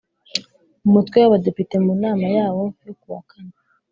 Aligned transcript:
Umutwe 0.87 1.17
w 1.19 1.25
Abadepite 1.29 1.75
mu 1.85 1.93
nama 2.03 2.25
yawo 2.37 2.63
yo 2.85 2.93
ku 2.99 3.05
wa 3.13 3.21
kane 3.29 3.53